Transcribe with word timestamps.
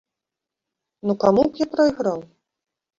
Ну, 1.09 1.13
каму 1.27 1.47
б 1.47 1.63
я 1.67 1.71
прайграў? 1.77 2.19